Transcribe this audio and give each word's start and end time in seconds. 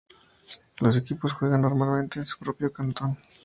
Los 0.79 0.97
equipos 0.97 1.33
juegan 1.33 1.61
normalmente 1.61 2.17
en 2.17 2.25
su 2.25 2.39
propio 2.39 2.73
cantón. 2.73 3.19